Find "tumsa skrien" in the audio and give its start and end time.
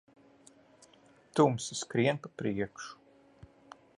1.39-2.21